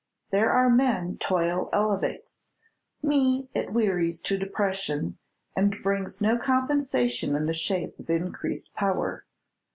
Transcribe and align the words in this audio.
There 0.31 0.49
are 0.49 0.67
men 0.67 1.19
toil 1.19 1.69
elevates, 1.71 2.53
me 3.03 3.49
it 3.53 3.71
wearies 3.71 4.19
to 4.21 4.35
depression, 4.35 5.19
and 5.55 5.75
brings 5.83 6.19
no 6.19 6.39
compensation 6.39 7.35
in 7.35 7.45
the 7.45 7.53
shape 7.53 7.99
of 7.99 8.09
increased 8.09 8.73
power. 8.73 9.25